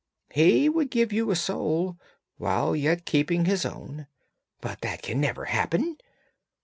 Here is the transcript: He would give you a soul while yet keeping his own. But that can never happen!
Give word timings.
He 0.31 0.67
would 0.67 0.89
give 0.89 1.13
you 1.13 1.29
a 1.29 1.35
soul 1.35 1.95
while 2.37 2.75
yet 2.75 3.05
keeping 3.05 3.45
his 3.45 3.67
own. 3.67 4.07
But 4.59 4.81
that 4.81 5.03
can 5.03 5.21
never 5.21 5.45
happen! 5.45 5.97